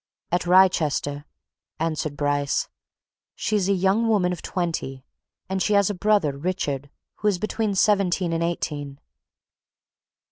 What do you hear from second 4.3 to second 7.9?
of twenty, and she has a brother, Richard, who is between